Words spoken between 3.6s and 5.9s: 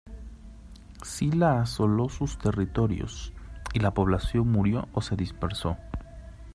y la población murió o se dispersó.